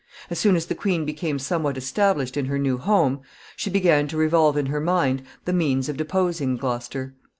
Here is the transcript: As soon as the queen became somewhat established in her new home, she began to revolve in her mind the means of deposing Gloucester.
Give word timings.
As 0.31 0.39
soon 0.39 0.55
as 0.55 0.65
the 0.65 0.73
queen 0.73 1.05
became 1.05 1.37
somewhat 1.37 1.77
established 1.77 2.35
in 2.35 2.45
her 2.45 2.57
new 2.57 2.79
home, 2.79 3.19
she 3.55 3.69
began 3.69 4.07
to 4.07 4.17
revolve 4.17 4.57
in 4.57 4.65
her 4.65 4.79
mind 4.81 5.21
the 5.45 5.53
means 5.53 5.89
of 5.89 5.97
deposing 5.97 6.57
Gloucester. 6.57 7.13